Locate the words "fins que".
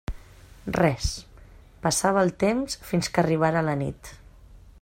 2.91-3.25